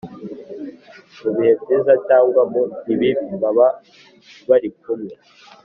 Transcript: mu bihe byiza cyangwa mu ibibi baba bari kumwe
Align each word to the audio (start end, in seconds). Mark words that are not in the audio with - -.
mu 1.21 1.29
bihe 1.35 1.53
byiza 1.61 1.93
cyangwa 2.07 2.41
mu 2.51 2.63
ibibi 2.93 3.23
baba 3.41 3.67
bari 4.49 4.69
kumwe 4.79 5.15